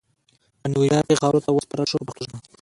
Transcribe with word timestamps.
په 0.61 0.67
نیویارک 0.71 1.05
کې 1.09 1.19
خاورو 1.21 1.43
ته 1.45 1.49
وسپارل 1.51 1.85
شو 1.89 1.97
په 1.99 2.05
پښتو 2.07 2.23
ژبه. 2.31 2.39